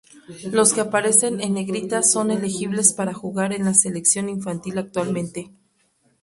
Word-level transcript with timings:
Los 0.51 0.73
que 0.73 0.81
aparecen 0.81 1.41
en 1.41 1.53
Negrita 1.53 2.01
son 2.01 2.31
elegibles 2.31 2.91
para 2.91 3.13
jugar 3.13 3.53
en 3.53 3.65
la 3.65 3.75
selección 3.75 4.29
infantil 4.29 4.79
actualmente. 4.79 5.51